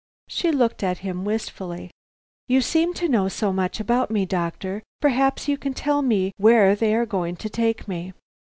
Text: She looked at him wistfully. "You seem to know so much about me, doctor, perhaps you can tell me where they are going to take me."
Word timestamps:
She 0.27 0.49
looked 0.51 0.81
at 0.81 0.97
him 1.05 1.23
wistfully. 1.25 1.91
"You 2.47 2.61
seem 2.61 2.95
to 2.95 3.07
know 3.07 3.27
so 3.27 3.53
much 3.53 3.79
about 3.79 4.09
me, 4.09 4.25
doctor, 4.25 4.81
perhaps 4.99 5.47
you 5.47 5.59
can 5.59 5.75
tell 5.75 6.01
me 6.01 6.31
where 6.37 6.75
they 6.75 6.95
are 6.95 7.05
going 7.05 7.35
to 7.35 7.49
take 7.49 7.87
me." 7.87 8.11